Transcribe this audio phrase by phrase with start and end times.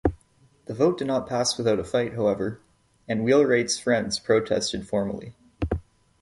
[0.65, 2.59] The vote did not pass without a fight, however,
[3.07, 5.35] and Wheelwright's friends protested formally.